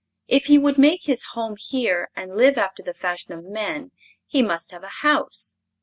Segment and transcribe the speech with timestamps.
[0.27, 3.91] If he would make his home here and live after the fashion of men
[4.25, 5.53] he must have a house.